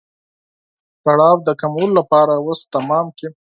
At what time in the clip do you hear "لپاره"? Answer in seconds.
1.99-2.33